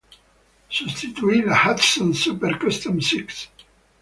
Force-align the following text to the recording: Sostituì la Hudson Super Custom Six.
Sostituì 0.77 1.43
la 1.43 1.55
Hudson 1.67 2.11
Super 2.15 2.57
Custom 2.57 2.97
Six. 2.97 3.51